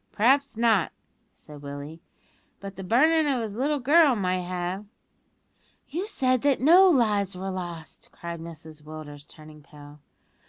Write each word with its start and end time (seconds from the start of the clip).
"Humph! 0.00 0.12
p'raps 0.16 0.56
not," 0.56 0.92
said 1.34 1.60
Willie; 1.60 2.00
"but 2.60 2.76
the 2.76 2.84
burnin' 2.84 3.26
of 3.26 3.42
his 3.42 3.56
little 3.56 3.80
girl 3.80 4.14
might 4.14 4.42
have" 4.42 4.86
"You 5.88 6.06
said 6.06 6.42
that 6.42 6.60
no 6.60 6.88
lives 6.88 7.36
were 7.36 7.50
lost," 7.50 8.10
cried 8.12 8.38
Mrs 8.38 8.80
Willders, 8.84 9.26
turning 9.26 9.60
pale. 9.60 9.98